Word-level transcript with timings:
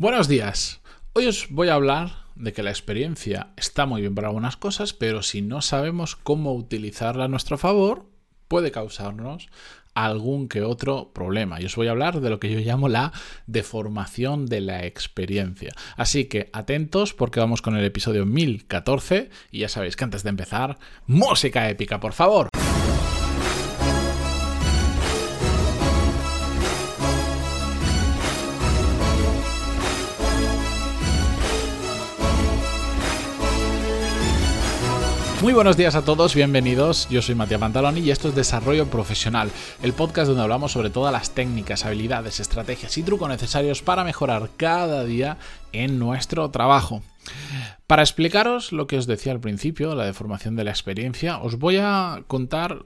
Buenos 0.00 0.28
días. 0.28 0.80
Hoy 1.12 1.26
os 1.26 1.48
voy 1.50 1.68
a 1.68 1.74
hablar 1.74 2.24
de 2.34 2.54
que 2.54 2.62
la 2.62 2.70
experiencia 2.70 3.48
está 3.58 3.84
muy 3.84 4.00
bien 4.00 4.14
para 4.14 4.28
algunas 4.28 4.56
cosas, 4.56 4.94
pero 4.94 5.22
si 5.22 5.42
no 5.42 5.60
sabemos 5.60 6.16
cómo 6.16 6.54
utilizarla 6.54 7.24
a 7.24 7.28
nuestro 7.28 7.58
favor, 7.58 8.06
puede 8.48 8.70
causarnos 8.70 9.50
algún 9.92 10.48
que 10.48 10.62
otro 10.62 11.12
problema. 11.12 11.60
Y 11.60 11.66
os 11.66 11.76
voy 11.76 11.88
a 11.88 11.90
hablar 11.90 12.22
de 12.22 12.30
lo 12.30 12.40
que 12.40 12.50
yo 12.50 12.60
llamo 12.60 12.88
la 12.88 13.12
deformación 13.46 14.46
de 14.46 14.62
la 14.62 14.86
experiencia. 14.86 15.74
Así 15.98 16.24
que 16.24 16.48
atentos 16.54 17.12
porque 17.12 17.40
vamos 17.40 17.60
con 17.60 17.76
el 17.76 17.84
episodio 17.84 18.24
1014 18.24 19.28
y 19.50 19.58
ya 19.58 19.68
sabéis 19.68 19.96
que 19.96 20.04
antes 20.04 20.22
de 20.22 20.30
empezar, 20.30 20.78
música 21.06 21.68
épica, 21.68 22.00
por 22.00 22.14
favor. 22.14 22.48
Muy 35.42 35.54
buenos 35.54 35.78
días 35.78 35.94
a 35.94 36.04
todos, 36.04 36.34
bienvenidos. 36.34 37.08
Yo 37.08 37.22
soy 37.22 37.34
Matías 37.34 37.60
Pantaloni 37.60 38.00
y 38.00 38.10
esto 38.10 38.28
es 38.28 38.34
Desarrollo 38.34 38.90
Profesional, 38.90 39.50
el 39.82 39.94
podcast 39.94 40.28
donde 40.28 40.42
hablamos 40.42 40.72
sobre 40.72 40.90
todas 40.90 41.14
las 41.14 41.34
técnicas, 41.34 41.86
habilidades, 41.86 42.40
estrategias 42.40 42.98
y 42.98 43.02
trucos 43.02 43.30
necesarios 43.30 43.80
para 43.80 44.04
mejorar 44.04 44.50
cada 44.58 45.02
día 45.04 45.38
en 45.72 45.98
nuestro 45.98 46.50
trabajo. 46.50 47.02
Para 47.86 48.02
explicaros 48.02 48.70
lo 48.72 48.86
que 48.86 48.98
os 48.98 49.06
decía 49.06 49.32
al 49.32 49.40
principio, 49.40 49.94
la 49.94 50.04
deformación 50.04 50.56
de 50.56 50.64
la 50.64 50.72
experiencia, 50.72 51.38
os 51.38 51.58
voy 51.58 51.78
a 51.78 52.22
contar 52.26 52.84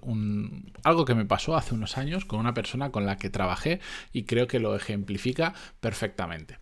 algo 0.85 1.05
que 1.05 1.17
me 1.17 1.25
pasó 1.25 1.57
hace 1.57 1.75
unos 1.75 1.99
años 1.99 2.25
con 2.25 2.39
una 2.39 2.55
persona 2.55 2.91
con 2.91 3.05
la 3.05 3.17
que 3.17 3.31
trabajé 3.31 3.81
y 4.13 4.27
creo 4.27 4.47
que 4.47 4.61
lo 4.61 4.77
ejemplifica 4.77 5.55
perfectamente. 5.81 6.59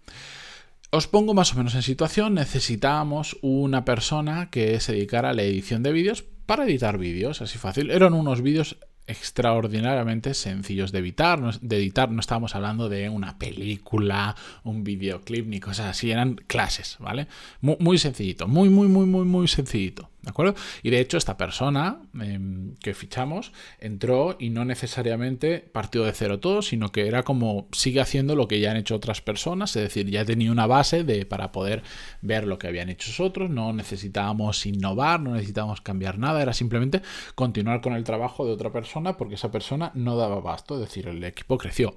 Os 0.95 1.09
pongo 1.09 1.33
más 1.33 1.55
o 1.55 1.57
menos 1.57 1.75
en 1.75 1.81
situación, 1.81 2.35
necesitábamos 2.35 3.39
una 3.41 3.83
persona 3.87 4.51
que 4.51 4.79
se 4.79 4.93
dedicara 4.93 5.31
a 5.31 5.33
la 5.33 5.43
edición 5.43 5.83
de 5.83 5.91
vídeos 5.91 6.23
para 6.45 6.67
editar 6.67 6.99
vídeos, 6.99 7.41
así 7.41 7.57
fácil. 7.57 7.91
Eran 7.91 8.13
unos 8.13 8.43
vídeos 8.43 8.77
extraordinariamente 9.07 10.35
sencillos 10.35 10.93
de 10.93 10.99
editar. 10.99 11.41
De 11.63 11.77
editar 11.79 12.11
no 12.11 12.21
estábamos 12.21 12.55
hablando 12.55 12.91
de 12.91 13.09
una 13.09 13.39
película, 13.39 14.37
un 14.65 14.85
videoclip 14.85 15.47
ni 15.47 15.61
cosas 15.61 15.87
así, 15.87 16.11
eran 16.11 16.35
clases, 16.35 16.99
¿vale? 17.01 17.27
Muy, 17.63 17.77
muy 17.81 17.97
sencillito, 17.97 18.47
muy, 18.47 18.69
muy, 18.69 18.89
muy, 18.89 19.07
muy, 19.07 19.25
muy 19.25 19.49
sencillito. 19.49 20.12
¿De 20.23 20.31
acuerdo? 20.31 20.55
Y 20.83 20.91
de 20.91 21.01
hecho, 21.01 21.19
esta 21.19 21.37
persona 21.37 22.01
em, 22.21 22.75
que 22.77 22.95
fichamos 22.95 23.53
entró 23.81 24.37
y 24.39 24.51
no 24.51 24.65
necesariamente 24.65 25.59
partió 25.59 26.05
de 26.05 26.13
cero 26.13 26.39
todo, 26.39 26.63
sino 26.63 26.93
que 26.93 27.09
era 27.09 27.25
como 27.25 27.69
sigue 27.73 28.01
haciendo 28.01 28.37
lo 28.37 28.47
que 28.47 28.61
ya 28.61 28.71
han 28.71 28.77
hecho 28.77 28.95
otras 28.95 29.21
personas, 29.21 29.75
es 29.75 29.83
decir, 29.83 30.09
ya 30.09 30.25
tenía 30.25 30.53
una 30.53 30.67
base 30.67 31.03
de, 31.03 31.27
para 31.27 31.51
poder 31.51 31.83
ver 32.21 32.47
lo 32.47 32.59
que 32.59 32.69
habían 32.69 32.89
hecho 32.89 33.11
otros, 33.21 33.51
no 33.51 33.73
necesitábamos 33.73 34.65
innovar, 34.67 35.21
no 35.21 35.33
necesitábamos 35.33 35.81
cambiar 35.81 36.19
nada, 36.19 36.41
era 36.41 36.53
simplemente 36.53 37.03
continuar 37.35 37.81
con 37.81 37.95
el 37.95 38.05
trabajo 38.05 38.47
de 38.47 38.53
otra 38.53 38.73
persona 38.73 39.17
porque 39.17 39.35
esa 39.35 39.51
persona 39.51 39.91
no 39.95 40.17
daba 40.17 40.41
basto, 40.41 40.75
es 40.75 40.81
decir, 40.83 41.09
el 41.09 41.23
equipo 41.25 41.59
creció. 41.59 41.97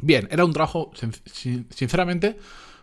Bien, 0.00 0.28
era 0.30 0.44
un 0.44 0.52
trabajo, 0.52 0.92
sinceramente, 1.70 2.38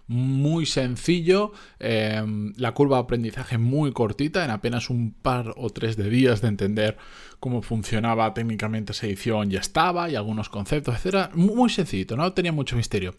muy 0.07 0.65
sencillo, 0.65 1.53
em, 1.79 2.53
la 2.57 2.73
curva 2.73 2.97
de 2.97 3.03
aprendizaje 3.03 3.57
muy 3.57 3.91
cortita, 3.93 4.43
en 4.43 4.51
apenas 4.51 4.89
un 4.89 5.13
par 5.13 5.53
o 5.55 5.69
tres 5.69 5.95
de 5.97 6.09
días 6.09 6.41
de 6.41 6.49
entender 6.49 6.97
cómo 7.39 7.61
funcionaba 7.61 8.33
técnicamente 8.33 8.91
esa 8.91 9.07
edición 9.07 9.49
ya 9.49 9.59
estaba 9.59 10.09
y 10.09 10.15
algunos 10.15 10.49
conceptos, 10.49 10.95
etcétera, 10.95 11.31
muy 11.33 11.69
sencillito, 11.69 12.15
no 12.15 12.33
tenía 12.33 12.51
mucho 12.51 12.75
misterio. 12.75 13.15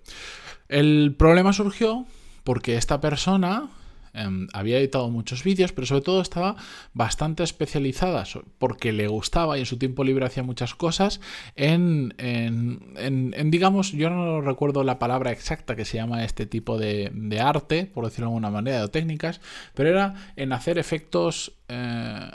El 0.69 1.15
problema 1.17 1.53
surgió 1.53 2.07
porque 2.43 2.77
esta 2.77 3.01
persona 3.01 3.71
Em, 4.15 4.47
había 4.53 4.79
editado 4.79 5.11
muchos 5.11 5.43
vídeos, 5.43 5.73
pero 5.73 5.87
sobre 5.87 6.03
todo 6.03 6.21
estaba 6.21 6.55
bastante 6.93 7.43
especializada 7.43 8.25
porque 8.59 8.93
le 8.93 9.09
gustaba 9.09 9.57
y 9.57 9.61
en 9.61 9.67
su 9.67 9.77
tiempo 9.77 10.05
libre 10.05 10.25
hacía 10.25 10.45
muchas 10.45 10.77
cosas 10.77 11.21
en, 11.57 12.15
en, 12.19 13.51
digamos, 13.51 13.91
yo 13.91 14.11
no 14.11 14.41
recuerdo 14.41 14.85
la 14.85 15.01
palabra 15.01 15.33
exacta 15.33 15.75
que 15.75 15.85
se 15.85 15.97
llama 15.97 16.25
este 16.25 16.47
tipo 16.47 16.79
de, 16.79 17.11
de 17.13 17.41
arte, 17.41 17.91
por 17.93 18.05
decirlo 18.05 18.27
de 18.27 18.31
alguna 18.31 18.51
manera, 18.51 18.85
o 18.85 18.89
técnicas, 18.89 19.41
pero 19.75 19.89
era 19.91 20.33
en 20.37 20.53
hacer 20.53 20.79
efectos... 20.79 21.57
Eh, 21.69 22.31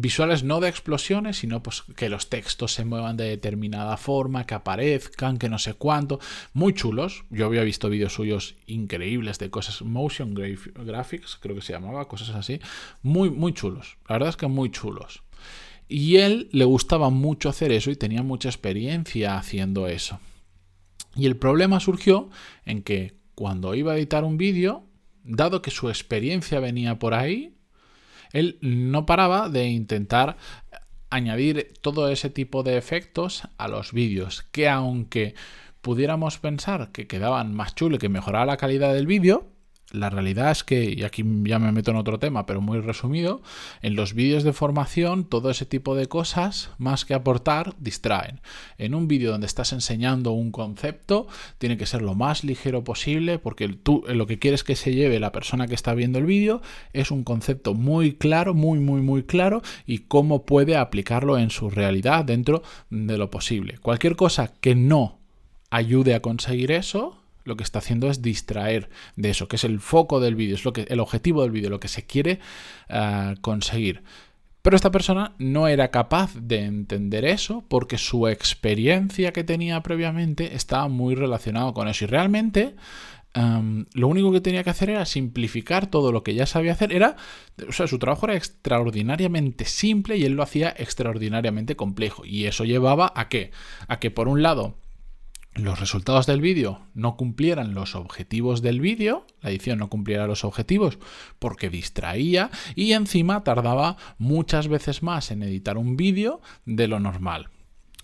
visuales 0.00 0.44
no 0.44 0.60
de 0.60 0.68
explosiones, 0.68 1.38
sino 1.38 1.62
pues 1.62 1.82
que 1.96 2.08
los 2.08 2.28
textos 2.28 2.72
se 2.72 2.84
muevan 2.84 3.16
de 3.16 3.24
determinada 3.24 3.96
forma, 3.96 4.46
que 4.46 4.54
aparezcan, 4.54 5.38
que 5.38 5.48
no 5.48 5.58
sé 5.58 5.74
cuánto, 5.74 6.20
muy 6.52 6.74
chulos. 6.74 7.24
Yo 7.30 7.46
había 7.46 7.62
visto 7.62 7.88
vídeos 7.88 8.14
suyos 8.14 8.56
increíbles 8.66 9.38
de 9.38 9.50
cosas 9.50 9.82
motion 9.82 10.34
graphics, 10.34 11.38
creo 11.40 11.54
que 11.56 11.62
se 11.62 11.72
llamaba, 11.72 12.08
cosas 12.08 12.30
así, 12.30 12.60
muy 13.02 13.30
muy 13.30 13.52
chulos. 13.52 13.96
La 14.08 14.14
verdad 14.14 14.30
es 14.30 14.36
que 14.36 14.46
muy 14.46 14.70
chulos. 14.70 15.22
Y 15.88 16.16
él 16.16 16.48
le 16.52 16.64
gustaba 16.64 17.10
mucho 17.10 17.48
hacer 17.48 17.70
eso 17.72 17.90
y 17.90 17.96
tenía 17.96 18.22
mucha 18.22 18.48
experiencia 18.48 19.36
haciendo 19.36 19.86
eso. 19.86 20.18
Y 21.14 21.26
el 21.26 21.36
problema 21.36 21.78
surgió 21.80 22.30
en 22.64 22.82
que 22.82 23.14
cuando 23.34 23.74
iba 23.74 23.92
a 23.92 23.96
editar 23.96 24.24
un 24.24 24.36
vídeo, 24.36 24.86
dado 25.22 25.62
que 25.62 25.70
su 25.70 25.88
experiencia 25.88 26.60
venía 26.60 26.98
por 26.98 27.14
ahí, 27.14 27.53
él 28.34 28.58
no 28.60 29.06
paraba 29.06 29.48
de 29.48 29.68
intentar 29.68 30.36
añadir 31.08 31.72
todo 31.80 32.10
ese 32.10 32.28
tipo 32.28 32.62
de 32.62 32.76
efectos 32.76 33.48
a 33.56 33.68
los 33.68 33.92
vídeos, 33.92 34.42
que 34.50 34.68
aunque 34.68 35.34
pudiéramos 35.80 36.38
pensar 36.38 36.90
que 36.92 37.06
quedaban 37.06 37.54
más 37.54 37.74
chulos 37.74 37.96
y 37.96 38.00
que 38.00 38.08
mejoraba 38.08 38.44
la 38.44 38.56
calidad 38.56 38.92
del 38.92 39.06
vídeo, 39.06 39.53
la 39.94 40.10
realidad 40.10 40.50
es 40.50 40.64
que, 40.64 40.84
y 40.84 41.02
aquí 41.02 41.24
ya 41.44 41.58
me 41.58 41.72
meto 41.72 41.90
en 41.90 41.96
otro 41.96 42.18
tema, 42.18 42.46
pero 42.46 42.60
muy 42.60 42.80
resumido, 42.80 43.42
en 43.82 43.96
los 43.96 44.14
vídeos 44.14 44.42
de 44.42 44.52
formación 44.52 45.24
todo 45.24 45.50
ese 45.50 45.66
tipo 45.66 45.94
de 45.94 46.06
cosas, 46.06 46.70
más 46.78 47.04
que 47.04 47.14
aportar, 47.14 47.74
distraen. 47.78 48.40
En 48.78 48.94
un 48.94 49.08
vídeo 49.08 49.30
donde 49.30 49.46
estás 49.46 49.72
enseñando 49.72 50.32
un 50.32 50.50
concepto, 50.50 51.26
tiene 51.58 51.76
que 51.76 51.86
ser 51.86 52.02
lo 52.02 52.14
más 52.14 52.44
ligero 52.44 52.84
posible, 52.84 53.38
porque 53.38 53.68
tú 53.68 54.04
lo 54.08 54.26
que 54.26 54.38
quieres 54.38 54.64
que 54.64 54.76
se 54.76 54.94
lleve 54.94 55.20
la 55.20 55.32
persona 55.32 55.66
que 55.66 55.74
está 55.74 55.94
viendo 55.94 56.18
el 56.18 56.26
vídeo 56.26 56.60
es 56.92 57.10
un 57.10 57.24
concepto 57.24 57.74
muy 57.74 58.14
claro, 58.14 58.54
muy, 58.54 58.80
muy, 58.80 59.00
muy 59.00 59.22
claro, 59.22 59.62
y 59.86 60.00
cómo 60.00 60.44
puede 60.44 60.76
aplicarlo 60.76 61.38
en 61.38 61.50
su 61.50 61.70
realidad 61.70 62.24
dentro 62.24 62.62
de 62.90 63.18
lo 63.18 63.30
posible. 63.30 63.78
Cualquier 63.78 64.16
cosa 64.16 64.52
que 64.60 64.74
no 64.74 65.18
ayude 65.70 66.14
a 66.14 66.20
conseguir 66.20 66.70
eso, 66.70 67.23
lo 67.44 67.56
que 67.56 67.62
está 67.62 67.78
haciendo 67.78 68.10
es 68.10 68.22
distraer 68.22 68.88
de 69.16 69.30
eso, 69.30 69.48
que 69.48 69.56
es 69.56 69.64
el 69.64 69.80
foco 69.80 70.20
del 70.20 70.34
vídeo, 70.34 70.54
es 70.54 70.64
lo 70.64 70.72
que, 70.72 70.82
el 70.88 71.00
objetivo 71.00 71.42
del 71.42 71.50
vídeo, 71.50 71.70
lo 71.70 71.80
que 71.80 71.88
se 71.88 72.04
quiere 72.04 72.40
eh, 72.88 73.34
conseguir. 73.40 74.02
Pero 74.64 74.76
esta 74.76 74.90
persona 74.90 75.34
no 75.36 75.68
era 75.68 75.90
capaz 75.90 76.34
de 76.36 76.64
entender 76.64 77.26
eso 77.26 77.66
porque 77.68 77.98
su 77.98 78.28
experiencia 78.28 79.30
que 79.30 79.44
tenía 79.44 79.82
previamente 79.82 80.56
estaba 80.56 80.88
muy 80.88 81.14
relacionado 81.14 81.74
con 81.74 81.86
eso. 81.86 82.04
Y 82.04 82.08
realmente 82.08 82.74
em, 83.34 83.84
lo 83.92 84.08
único 84.08 84.32
que 84.32 84.40
tenía 84.40 84.64
que 84.64 84.70
hacer 84.70 84.88
era 84.88 85.04
simplificar 85.04 85.88
todo 85.88 86.12
lo 86.12 86.22
que 86.22 86.32
ya 86.32 86.46
sabía 86.46 86.72
hacer. 86.72 86.94
Era, 86.94 87.16
o 87.68 87.72
sea, 87.72 87.86
su 87.86 87.98
trabajo 87.98 88.24
era 88.24 88.36
extraordinariamente 88.36 89.66
simple 89.66 90.16
y 90.16 90.24
él 90.24 90.32
lo 90.32 90.42
hacía 90.42 90.74
extraordinariamente 90.78 91.76
complejo. 91.76 92.24
Y 92.24 92.46
eso 92.46 92.64
llevaba 92.64 93.12
a 93.14 93.28
qué? 93.28 93.50
A 93.86 93.98
que 94.00 94.10
por 94.10 94.28
un 94.28 94.42
lado 94.42 94.78
los 95.54 95.80
resultados 95.80 96.26
del 96.26 96.40
vídeo 96.40 96.82
no 96.94 97.16
cumplieran 97.16 97.74
los 97.74 97.94
objetivos 97.94 98.62
del 98.62 98.80
vídeo, 98.80 99.26
la 99.40 99.50
edición 99.50 99.78
no 99.78 99.88
cumpliera 99.88 100.26
los 100.26 100.44
objetivos 100.44 100.98
porque 101.38 101.70
distraía 101.70 102.50
y 102.74 102.92
encima 102.92 103.44
tardaba 103.44 103.96
muchas 104.18 104.68
veces 104.68 105.02
más 105.02 105.30
en 105.30 105.42
editar 105.42 105.78
un 105.78 105.96
vídeo 105.96 106.40
de 106.64 106.88
lo 106.88 107.00
normal. 107.00 107.50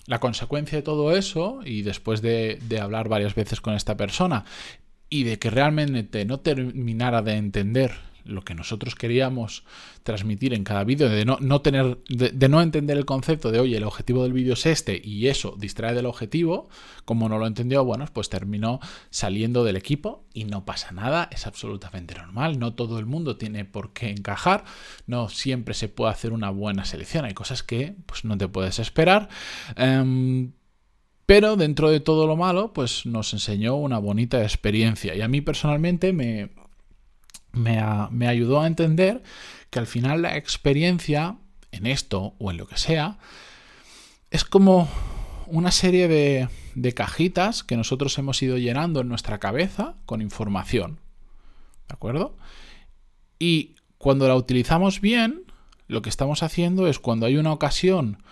La 0.06 0.18
consecuencia 0.18 0.76
de 0.78 0.82
todo 0.82 1.14
eso, 1.14 1.60
y 1.64 1.82
después 1.82 2.22
de, 2.22 2.58
de 2.68 2.80
hablar 2.80 3.08
varias 3.08 3.34
veces 3.34 3.60
con 3.60 3.74
esta 3.74 3.96
persona, 3.96 4.44
y 5.08 5.24
de 5.24 5.38
que 5.38 5.50
realmente 5.50 6.24
no 6.24 6.40
terminara 6.40 7.22
de 7.22 7.34
entender 7.34 8.09
lo 8.24 8.42
que 8.42 8.54
nosotros 8.54 8.94
queríamos 8.94 9.64
transmitir 10.02 10.54
en 10.54 10.64
cada 10.64 10.84
vídeo, 10.84 11.08
de 11.08 11.24
no, 11.24 11.38
no 11.40 11.60
tener, 11.60 11.98
de, 12.08 12.48
no 12.48 12.62
entender 12.62 12.96
el 12.96 13.04
concepto 13.04 13.50
de, 13.50 13.60
oye, 13.60 13.76
el 13.76 13.84
objetivo 13.84 14.22
del 14.22 14.32
vídeo 14.32 14.54
es 14.54 14.66
este 14.66 15.00
y 15.02 15.28
eso 15.28 15.56
distrae 15.58 15.94
del 15.94 16.06
objetivo, 16.06 16.68
como 17.04 17.28
no 17.28 17.38
lo 17.38 17.46
entendió, 17.46 17.84
bueno, 17.84 18.06
pues 18.12 18.28
terminó 18.28 18.80
saliendo 19.10 19.64
del 19.64 19.76
equipo 19.76 20.24
y 20.32 20.44
no 20.44 20.64
pasa 20.64 20.92
nada, 20.92 21.28
es 21.32 21.46
absolutamente 21.46 22.14
normal, 22.14 22.58
no 22.58 22.74
todo 22.74 22.98
el 22.98 23.06
mundo 23.06 23.36
tiene 23.36 23.64
por 23.64 23.92
qué 23.92 24.10
encajar, 24.10 24.64
no 25.06 25.28
siempre 25.28 25.74
se 25.74 25.88
puede 25.88 26.12
hacer 26.12 26.32
una 26.32 26.50
buena 26.50 26.84
selección, 26.84 27.24
hay 27.24 27.34
cosas 27.34 27.62
que 27.62 27.94
pues 28.06 28.24
no 28.24 28.36
te 28.38 28.48
puedes 28.48 28.78
esperar. 28.78 29.28
Em, 29.76 30.52
pero 31.30 31.54
dentro 31.54 31.90
de 31.90 32.00
todo 32.00 32.26
lo 32.26 32.34
malo, 32.34 32.72
pues 32.72 33.06
nos 33.06 33.32
enseñó 33.32 33.76
una 33.76 33.98
bonita 33.98 34.42
experiencia. 34.42 35.14
Y 35.14 35.20
a 35.20 35.28
mí 35.28 35.40
personalmente 35.40 36.12
me, 36.12 36.50
me, 37.52 38.26
ayudó 38.28 38.60
a 38.60 38.66
entender 38.66 39.22
que 39.70 39.78
al 39.78 39.86
final 39.86 40.22
la 40.22 40.36
experiencia 40.36 41.36
en 41.72 41.86
esto 41.86 42.34
o 42.38 42.50
en 42.50 42.56
lo 42.56 42.66
que 42.66 42.76
sea 42.76 43.18
es 44.30 44.44
como 44.44 44.88
una 45.46 45.70
serie 45.70 46.08
de, 46.08 46.94
cajitas 46.94 47.64
que 47.64 47.76
nosotros 47.76 48.16
hemos 48.18 48.42
ido 48.42 48.56
llenando 48.58 49.00
en 49.00 49.08
nuestra 49.08 49.38
cabeza 49.38 49.96
con 50.06 50.22
información. 50.22 51.00
¿De 51.88 51.94
acuerdo? 51.94 52.36
Y 53.38 53.74
cuando 53.98 54.28
la 54.28 54.36
utilizamos 54.36 55.00
bien, 55.00 55.42
lo 55.88 56.02
que 56.02 56.08
estamos 56.08 56.42
haciendo 56.42 56.86
es 56.86 57.00
cuando 57.00 57.26
hay 57.26 57.36
una 57.36 57.52
ocasión 57.52 58.22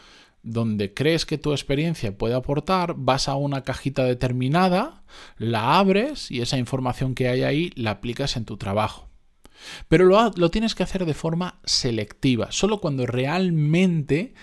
donde 0.45 0.95
crees 0.95 1.27
que 1.27 1.39
tu 1.39 1.51
experiencia 1.53 2.17
puede 2.17 2.35
aportar, 2.35 2.95
vas 2.97 3.29
a 3.29 3.35
una 3.35 3.63
cajita 3.63 4.05
determinada, 4.05 5.03
la 5.37 5.79
abres 5.79 6.31
y 6.31 6.41
esa 6.41 6.59
información 6.59 7.15
que 7.15 7.29
hay 7.29 7.43
ahí 7.43 7.73
la 7.75 7.93
aplicas 7.93 8.37
en 8.37 8.45
tu 8.45 8.57
trabajo. 8.57 9.08
Pero 9.89 10.07
lo, 10.07 10.31
lo, 10.37 10.51
tienes 10.51 10.75
que 10.75 10.83
hacer 10.83 11.05
de 11.05 11.15
forma 11.15 11.61
selectiva, 11.65 12.53
solo 12.53 12.81
cuando 12.81 13.07
realmente 13.07 14.35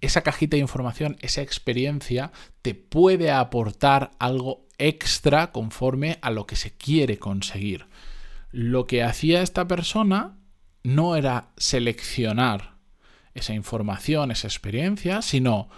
esa 0.00 0.22
cajita 0.22 0.56
de 0.56 0.62
información, 0.62 1.16
esa 1.20 1.42
experiencia, 1.42 2.32
te 2.62 2.74
puede 2.74 3.30
aportar 3.30 4.12
algo 4.18 4.66
extra 4.78 5.50
conforme 5.50 6.18
a 6.22 6.30
lo 6.30 6.46
que 6.46 6.56
se 6.56 6.76
quiere 6.76 7.18
conseguir. 7.18 7.86
Lo 8.50 8.86
que 8.86 9.02
hacía 9.02 9.42
esta 9.42 9.66
persona 9.66 10.36
no 10.84 11.16
era 11.16 11.50
seleccionar 11.56 12.78
esa 13.34 13.54
información, 13.54 14.30
esa 14.30 14.46
experiencia, 14.46 15.22
sino 15.22 15.68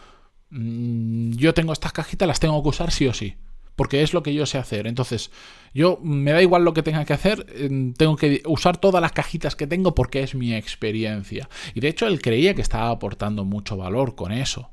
mm, 0.51 1.33
yo 1.33 1.55
tengo 1.55 1.73
estas 1.73 1.93
cajitas, 1.93 2.29
las 2.29 2.41
tengo 2.41 2.63
que 2.63 2.69
usar 2.69 2.91
sí 2.91 3.07
o 3.07 3.15
sí, 3.15 3.37
porque 3.81 4.03
es 4.03 4.13
lo 4.13 4.23
que 4.23 4.35
yo 4.35 4.45
sé 4.45 4.59
hacer. 4.59 4.87
Entonces, 4.87 5.31
yo 5.73 5.99
me 6.03 6.33
da 6.33 6.43
igual 6.43 6.65
lo 6.65 6.75
que 6.75 6.83
tenga 6.83 7.07
que 7.07 7.15
hacer, 7.15 7.47
tengo 7.97 8.15
que 8.15 8.43
usar 8.45 8.77
todas 8.77 9.01
las 9.01 9.13
cajitas 9.13 9.57
que 9.57 9.67
tengo 9.67 9.95
porque 9.95 10.23
es 10.23 10.35
mi 10.35 10.53
experiencia. 10.53 11.49
Y 11.73 11.81
de 11.81 11.89
hecho, 11.89 12.07
él 12.07 12.21
creía 12.21 12.53
que 12.53 12.61
estaba 12.61 12.91
aportando 12.91 13.47
mucho 13.47 13.79
valor 13.79 14.17
con 14.17 14.33
eso. 14.33 14.69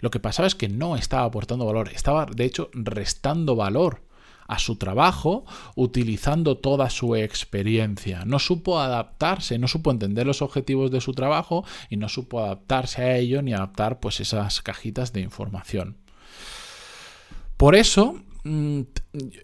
Lo 0.00 0.10
que 0.10 0.20
pasaba 0.20 0.46
es 0.46 0.54
que 0.54 0.70
no 0.70 0.96
estaba 0.96 1.24
aportando 1.24 1.66
valor, 1.66 1.90
estaba 1.94 2.24
de 2.24 2.46
hecho 2.46 2.70
restando 2.72 3.56
valor 3.56 4.06
a 4.46 4.58
su 4.58 4.76
trabajo 4.76 5.44
utilizando 5.74 6.56
toda 6.56 6.88
su 6.88 7.14
experiencia. 7.14 8.24
No 8.24 8.38
supo 8.38 8.80
adaptarse, 8.80 9.58
no 9.58 9.68
supo 9.68 9.90
entender 9.90 10.26
los 10.26 10.40
objetivos 10.40 10.90
de 10.90 11.02
su 11.02 11.12
trabajo 11.12 11.62
y 11.90 11.98
no 11.98 12.08
supo 12.08 12.40
adaptarse 12.40 13.02
a 13.02 13.18
ello 13.18 13.42
ni 13.42 13.52
adaptar 13.52 14.00
pues 14.00 14.18
esas 14.20 14.62
cajitas 14.62 15.12
de 15.12 15.20
información. 15.20 16.07
Por 17.58 17.74
eso, 17.74 18.22
mm, 18.44 18.82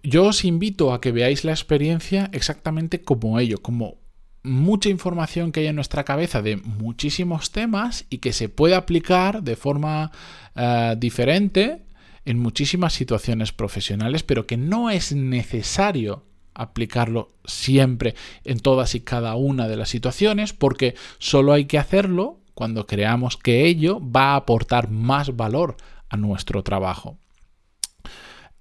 yo 0.05 0.27
os 0.27 0.45
invito 0.45 0.93
a 0.93 1.01
que 1.01 1.11
veáis 1.11 1.43
la 1.45 1.51
experiencia 1.51 2.31
exactamente 2.33 3.03
como 3.03 3.41
ello, 3.41 3.61
como 3.61 3.99
mucha 4.45 4.89
información 4.89 5.51
que 5.51 5.61
hay 5.61 5.67
en 5.67 5.75
nuestra 5.75 6.05
cabeza 6.05 6.41
de 6.41 6.57
muchísimos 6.57 7.51
temas 7.51 8.07
y 8.11 8.19
que 8.19 8.33
se 8.33 8.49
puede 8.49 8.77
aplicar 8.77 9.43
de 9.43 9.57
forma 9.57 10.13
eh, 10.55 10.95
diferente 10.97 11.83
en 12.25 12.39
muchísimas 12.39 12.93
situaciones 12.93 13.53
profesionales, 13.53 14.23
pero 14.23 14.47
que 14.47 14.57
no 14.57 14.91
es 14.91 15.13
necesario 15.13 16.23
aplicarlo 16.55 17.31
siempre 17.45 18.15
en 18.45 18.61
todas 18.61 18.95
y 18.95 19.01
cada 19.01 19.35
una 19.35 19.67
de 19.67 19.77
las 19.77 19.89
situaciones, 19.89 20.53
porque 20.53 20.95
solo 21.19 21.53
hay 21.53 21.65
que 21.65 21.79
hacerlo 21.79 22.39
cuando 22.55 22.87
creamos 22.87 23.37
que 23.37 23.67
ello 23.67 24.01
va 24.01 24.35
a 24.35 24.37
aportar 24.37 24.89
más 24.89 25.35
valor 25.35 25.77
a 26.09 26.17
nuestro 26.17 26.63
trabajo. 26.63 27.19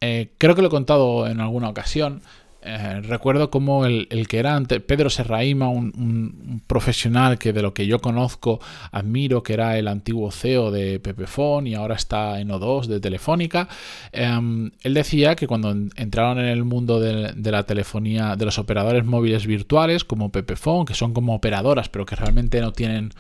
Eh, 0.05 0.31
creo 0.38 0.53
que 0.53 0.61
lo 0.61 0.67
he 0.67 0.69
contado 0.69 1.27
en 1.27 1.39
alguna 1.39 1.69
ocasión, 1.69 2.21
eh, 2.65 3.01
recuerdo 3.01 3.50
como 3.50 3.86
el, 3.86 4.07
que 4.27 4.39
era 4.39 4.56
ante 4.56 4.80
Pedro 4.80 5.10
Serraima, 5.10 5.68
un, 5.68 6.62
profesional 6.68 7.38
que 7.38 7.51
de 7.51 7.62
lo 7.62 7.74
que 7.74 7.88
yo 7.88 8.00
conozco 8.00 8.60
admiro, 8.92 9.44
que 9.44 9.54
era 9.54 9.77
el 9.77 9.88
antiguo 9.88 10.31
CEO 10.31 10.71
de 10.71 11.00
Pepefon 11.00 11.68
y 11.68 11.75
ahora 11.75 11.95
está 11.95 12.39
en 12.39 12.50
O2 12.50 12.86
de 12.86 13.00
Telefónica, 13.00 13.68
em, 14.12 14.71
él 14.81 14.94
decía 14.94 15.36
que 15.36 15.48
cuando 15.48 15.71
entraron 15.71 16.39
en 16.39 16.45
el 16.45 16.63
mundo 16.63 17.00
de, 17.00 17.33
de, 17.33 17.51
la 17.51 17.63
telefonía, 17.63 18.36
de 18.36 18.45
los 18.45 18.57
operadores 18.57 19.04
móviles 19.04 19.45
virtuales 19.45 20.04
como 20.06 20.31
Pepefon, 20.31 20.86
que 20.86 20.94
son 20.94 21.13
como 21.13 21.36
operadoras 21.36 21.89
pero 21.89 22.06
que 22.06 22.15
realmente 22.15 22.62
no 22.62 22.71
tienen 22.71 23.12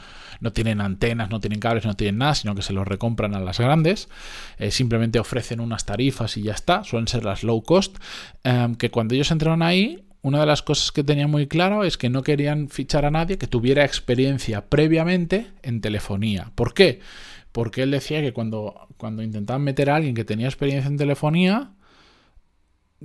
no 0.43 0.51
tienen 0.51 0.81
antenas, 0.81 1.29
no 1.29 1.39
tienen 1.39 1.61
cables, 1.61 1.85
no 1.85 1.95
tienen 1.95 2.17
nada, 2.17 2.35
sino 2.35 2.53
que 2.53 2.61
se 2.61 2.73
los 2.73 2.85
recompran 2.85 3.33
a 3.33 3.39
las 3.39 3.59
grandes. 3.59 4.09
Eh, 4.57 4.71
simplemente 4.71 5.17
ofrecen 5.17 5.61
unas 5.61 5.85
tarifas 5.85 6.35
y 6.35 6.43
ya 6.43 6.51
está. 6.51 6.83
Suelen 6.83 7.07
ser 7.07 7.23
las 7.23 7.43
low 7.43 7.63
cost. 7.63 7.97
Em, 8.43 8.75
que 8.75 8.91
cuando 8.91 9.15
ellos 9.15 9.31
entraron 9.33 9.61
ahí, 9.61 10.05
una 10.21 10.39
de 10.39 10.45
las 10.45 10.61
cosas 10.61 10.91
que 10.91 11.03
tenían 11.03 11.29
muy 11.29 11.47
claro 11.47 11.83
es 11.83 11.97
que 11.97 12.09
no 12.09 12.23
querían 12.23 12.69
fichar 12.69 13.05
a 13.05 13.11
nadie 13.11 13.37
que 13.37 13.47
tuviera 13.47 13.83
experiencia 13.83 14.69
previamente 14.69 15.47
en 15.63 15.81
telefonía. 15.81 16.51
¿Por 16.55 16.73
qué? 16.73 17.01
Porque 17.51 17.83
él 17.83 17.91
decía 17.91 18.21
que 18.21 18.31
cuando, 18.31 18.87
cuando 18.97 19.21
intentaban 19.21 19.63
meter 19.63 19.89
a 19.89 19.97
alguien 19.97 20.15
que 20.15 20.23
tenía 20.23 20.47
experiencia 20.47 20.87
en 20.87 20.97
telefonía, 20.97 21.71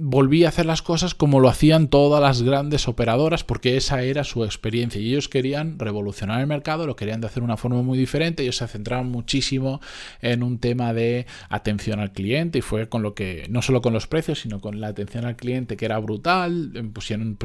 volví 0.00 0.44
a 0.44 0.48
hacer 0.48 0.66
las 0.66 0.82
cosas 0.82 1.14
como 1.14 1.40
lo 1.40 1.48
hacían 1.48 1.88
todas 1.88 2.22
las 2.22 2.42
grandes 2.42 2.88
operadoras 2.88 3.44
porque 3.44 3.76
esa 3.76 4.02
era 4.02 4.24
su 4.24 4.44
experiencia. 4.44 5.00
Y 5.00 5.10
ellos 5.10 5.28
querían 5.28 5.78
revolucionar 5.78 6.40
el 6.40 6.46
mercado, 6.46 6.86
lo 6.86 6.96
querían 6.96 7.20
de 7.20 7.26
hacer 7.26 7.42
de 7.42 7.44
una 7.44 7.56
forma 7.56 7.82
muy 7.82 7.98
diferente, 7.98 8.42
ellos 8.42 8.56
se 8.56 8.68
centraron 8.68 9.10
muchísimo 9.10 9.80
en 10.20 10.42
un 10.42 10.58
tema 10.58 10.92
de 10.92 11.26
atención 11.48 12.00
al 12.00 12.12
cliente 12.12 12.58
y 12.58 12.62
fue 12.62 12.88
con 12.88 13.02
lo 13.02 13.14
que, 13.14 13.46
no 13.48 13.62
solo 13.62 13.82
con 13.82 13.92
los 13.92 14.06
precios, 14.06 14.40
sino 14.40 14.60
con 14.60 14.80
la 14.80 14.88
atención 14.88 15.24
al 15.24 15.36
cliente 15.36 15.76
que 15.76 15.84
era 15.84 15.98
brutal, 15.98 16.72
pusieron 16.92 17.38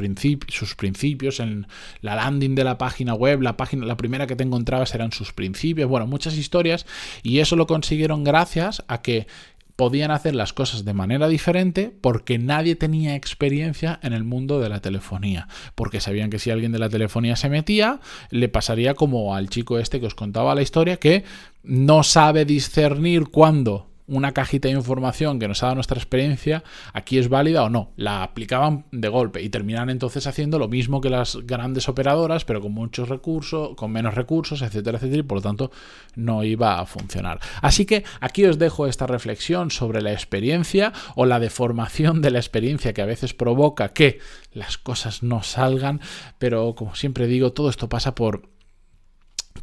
sus 0.48 0.74
principios 0.74 1.40
en 1.40 1.66
la 2.00 2.14
landing 2.14 2.54
de 2.54 2.64
la 2.64 2.78
página 2.78 3.14
web, 3.14 3.42
la 3.42 3.56
página, 3.56 3.86
la 3.86 3.96
primera 3.96 4.26
que 4.26 4.36
te 4.36 4.44
encontrabas 4.44 4.94
eran 4.94 5.12
sus 5.12 5.32
principios, 5.32 5.88
bueno, 5.88 6.06
muchas 6.06 6.36
historias 6.36 6.86
y 7.22 7.38
eso 7.38 7.56
lo 7.56 7.66
consiguieron 7.66 8.24
gracias 8.24 8.84
a 8.88 9.02
que 9.02 9.26
podían 9.76 10.10
hacer 10.10 10.34
las 10.34 10.52
cosas 10.52 10.84
de 10.84 10.94
manera 10.94 11.28
diferente 11.28 11.94
porque 12.00 12.38
nadie 12.38 12.76
tenía 12.76 13.14
experiencia 13.14 13.98
en 14.02 14.12
el 14.12 14.24
mundo 14.24 14.60
de 14.60 14.68
la 14.68 14.80
telefonía, 14.80 15.48
porque 15.74 16.00
sabían 16.00 16.30
que 16.30 16.38
si 16.38 16.50
alguien 16.50 16.72
de 16.72 16.78
la 16.78 16.88
telefonía 16.88 17.36
se 17.36 17.48
metía, 17.48 18.00
le 18.30 18.48
pasaría 18.48 18.94
como 18.94 19.34
al 19.34 19.48
chico 19.48 19.78
este 19.78 20.00
que 20.00 20.06
os 20.06 20.14
contaba 20.14 20.54
la 20.54 20.62
historia, 20.62 20.96
que 20.96 21.24
no 21.62 22.02
sabe 22.02 22.44
discernir 22.44 23.28
cuándo 23.28 23.93
una 24.06 24.32
cajita 24.32 24.68
de 24.68 24.74
información 24.74 25.38
que 25.38 25.48
nos 25.48 25.62
ha 25.62 25.66
dado 25.66 25.76
nuestra 25.76 25.96
experiencia, 25.96 26.62
aquí 26.92 27.18
es 27.18 27.28
válida 27.28 27.64
o 27.64 27.70
no. 27.70 27.92
La 27.96 28.22
aplicaban 28.22 28.84
de 28.92 29.08
golpe 29.08 29.42
y 29.42 29.48
terminan 29.48 29.88
entonces 29.88 30.26
haciendo 30.26 30.58
lo 30.58 30.68
mismo 30.68 31.00
que 31.00 31.10
las 31.10 31.38
grandes 31.44 31.88
operadoras, 31.88 32.44
pero 32.44 32.60
con 32.60 32.72
muchos 32.72 33.08
recursos, 33.08 33.74
con 33.76 33.92
menos 33.92 34.14
recursos, 34.14 34.60
etcétera, 34.62 34.98
etcétera, 34.98 35.20
y 35.20 35.22
por 35.22 35.38
lo 35.38 35.42
tanto 35.42 35.70
no 36.16 36.44
iba 36.44 36.80
a 36.80 36.86
funcionar. 36.86 37.40
Así 37.62 37.86
que 37.86 38.04
aquí 38.20 38.44
os 38.44 38.58
dejo 38.58 38.86
esta 38.86 39.06
reflexión 39.06 39.70
sobre 39.70 40.02
la 40.02 40.12
experiencia 40.12 40.92
o 41.14 41.24
la 41.24 41.40
deformación 41.40 42.20
de 42.20 42.30
la 42.30 42.38
experiencia 42.38 42.92
que 42.92 43.02
a 43.02 43.06
veces 43.06 43.32
provoca 43.32 43.92
que 43.92 44.18
las 44.52 44.76
cosas 44.78 45.22
no 45.22 45.42
salgan, 45.42 46.00
pero 46.38 46.74
como 46.74 46.94
siempre 46.94 47.26
digo, 47.26 47.52
todo 47.52 47.70
esto 47.70 47.88
pasa 47.88 48.14
por 48.14 48.53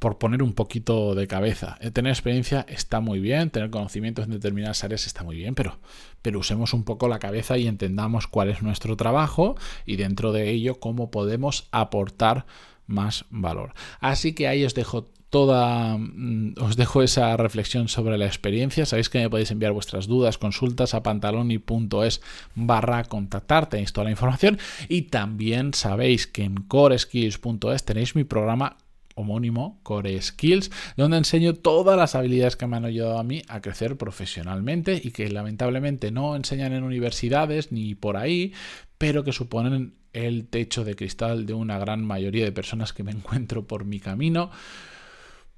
por 0.01 0.17
poner 0.17 0.41
un 0.41 0.53
poquito 0.53 1.13
de 1.13 1.27
cabeza. 1.27 1.77
Eh, 1.79 1.91
tener 1.91 2.10
experiencia 2.10 2.65
está 2.67 3.01
muy 3.01 3.20
bien, 3.20 3.51
tener 3.51 3.70
conocimientos 3.70 4.25
en 4.25 4.31
determinadas 4.31 4.84
áreas 4.84 5.05
está 5.05 5.24
muy 5.24 5.36
bien, 5.36 5.53
pero, 5.53 5.77
pero 6.24 6.39
usemos 6.39 6.74
un 6.74 6.84
poco 6.84 7.08
la 7.08 7.20
cabeza 7.20 7.60
y 7.60 7.67
entendamos 7.67 8.25
cuál 8.25 8.50
es 8.50 8.63
nuestro 8.63 8.98
trabajo 8.98 9.55
y 9.86 9.98
dentro 9.98 10.31
de 10.31 10.50
ello 10.50 10.79
cómo 10.79 11.12
podemos 11.12 11.67
aportar 11.72 12.48
más 12.88 13.25
valor. 13.29 13.75
Así 14.00 14.34
que 14.34 14.48
ahí 14.48 14.65
os 14.65 14.74
dejo 14.74 15.05
toda 15.29 16.00
mm, 16.00 16.55
os 16.60 16.77
dejo 16.77 17.03
esa 17.03 17.38
reflexión 17.38 17.88
sobre 17.88 18.17
la 18.17 18.25
experiencia. 18.25 18.88
Sabéis 18.88 19.08
que 19.08 19.20
me 19.20 19.29
podéis 19.29 19.51
enviar 19.51 19.72
vuestras 19.72 20.08
dudas, 20.08 20.39
consultas 20.39 20.96
a 20.96 21.03
pantaloni.es 21.03 22.22
barra 22.55 23.03
contactar, 23.03 23.70
tenéis 23.70 23.93
toda 23.93 24.05
la 24.05 24.12
información 24.12 24.58
y 24.89 25.03
también 25.03 25.75
sabéis 25.75 26.25
que 26.25 26.43
en 26.43 26.55
coreskills.es 26.55 27.86
tenéis 27.86 28.15
mi 28.15 28.24
programa 28.24 28.77
homónimo, 29.15 29.79
Core 29.83 30.21
Skills, 30.21 30.71
donde 30.97 31.17
enseño 31.17 31.53
todas 31.53 31.97
las 31.97 32.15
habilidades 32.15 32.55
que 32.55 32.67
me 32.67 32.77
han 32.77 32.85
ayudado 32.85 33.19
a 33.19 33.23
mí 33.23 33.41
a 33.47 33.61
crecer 33.61 33.97
profesionalmente 33.97 34.99
y 35.03 35.11
que 35.11 35.29
lamentablemente 35.29 36.11
no 36.11 36.35
enseñan 36.35 36.73
en 36.73 36.83
universidades 36.83 37.71
ni 37.71 37.95
por 37.95 38.17
ahí, 38.17 38.53
pero 38.97 39.23
que 39.23 39.33
suponen 39.33 39.95
el 40.13 40.47
techo 40.47 40.83
de 40.83 40.95
cristal 40.95 41.45
de 41.45 41.53
una 41.53 41.79
gran 41.79 42.05
mayoría 42.05 42.45
de 42.45 42.51
personas 42.51 42.93
que 42.93 43.03
me 43.03 43.11
encuentro 43.11 43.67
por 43.67 43.85
mi 43.85 43.99
camino, 43.99 44.51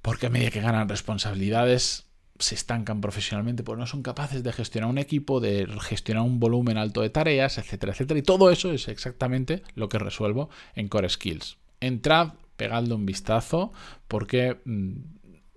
porque 0.02 0.26
a 0.26 0.30
medida 0.30 0.50
que 0.50 0.60
ganan 0.60 0.88
responsabilidades 0.88 2.06
se 2.38 2.54
estancan 2.56 3.00
profesionalmente 3.00 3.62
porque 3.62 3.80
no 3.80 3.86
son 3.86 4.02
capaces 4.02 4.42
de 4.42 4.52
gestionar 4.52 4.90
un 4.90 4.98
equipo, 4.98 5.40
de 5.40 5.68
gestionar 5.80 6.24
un 6.24 6.40
volumen 6.40 6.78
alto 6.78 7.00
de 7.00 7.10
tareas, 7.10 7.58
etcétera, 7.58 7.92
etcétera. 7.92 8.18
Y 8.18 8.22
todo 8.22 8.50
eso 8.50 8.72
es 8.72 8.88
exactamente 8.88 9.62
lo 9.74 9.88
que 9.88 9.98
resuelvo 9.98 10.50
en 10.74 10.88
Core 10.88 11.08
Skills. 11.08 11.58
Entrad 11.80 12.32
pegadle 12.56 12.94
un 12.94 13.06
vistazo 13.06 13.72
porque 14.08 14.60
mm, 14.64 14.92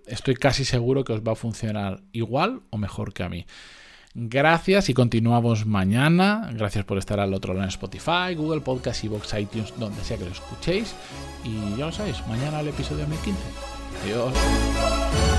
estoy 0.06 0.34
casi 0.34 0.64
seguro 0.64 1.04
que 1.04 1.12
os 1.12 1.22
va 1.22 1.32
a 1.32 1.36
funcionar 1.36 2.02
igual 2.12 2.62
o 2.70 2.78
mejor 2.78 3.12
que 3.12 3.22
a 3.22 3.28
mí. 3.28 3.46
Gracias 4.14 4.88
y 4.88 4.94
continuamos 4.94 5.66
mañana. 5.66 6.50
Gracias 6.52 6.84
por 6.84 6.98
estar 6.98 7.20
al 7.20 7.34
otro 7.34 7.52
lado 7.52 7.64
en 7.64 7.68
Spotify, 7.68 8.34
Google 8.36 8.62
Podcast, 8.62 9.04
Vox 9.04 9.34
iTunes, 9.34 9.72
donde 9.78 10.02
sea 10.02 10.16
que 10.16 10.24
lo 10.24 10.32
escuchéis. 10.32 10.94
Y 11.44 11.76
ya 11.76 11.86
lo 11.86 11.92
sabéis, 11.92 12.26
mañana 12.26 12.60
el 12.60 12.68
episodio 12.68 13.06
1015. 13.06 13.40
Adiós. 14.04 15.37